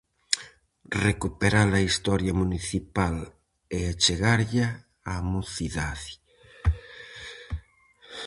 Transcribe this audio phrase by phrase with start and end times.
[1.07, 3.15] Recuperar a historia municipal
[3.77, 4.67] e achegarlla
[5.11, 6.11] á mocidade.